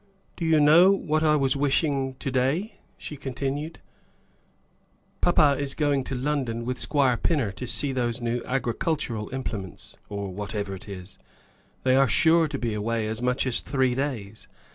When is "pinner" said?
7.17-7.51